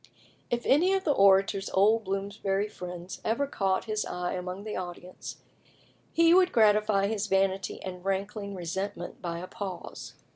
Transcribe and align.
If 0.49 0.65
any 0.65 0.93
of 0.93 1.03
the 1.03 1.11
Orator's 1.11 1.69
old 1.75 2.05
Bloomsbury 2.05 2.67
friends 2.69 3.21
ever 3.23 3.45
caught 3.45 3.85
his 3.85 4.03
eye 4.03 4.33
among 4.33 4.63
the 4.63 4.75
audience, 4.75 5.37
he 6.11 6.33
would 6.33 6.51
gratify 6.51 7.05
his 7.05 7.27
vanity 7.27 7.79
and 7.83 8.03
rankling 8.03 8.55
resentment 8.55 9.21
by 9.21 9.37
a 9.37 9.45
pause. 9.45 10.15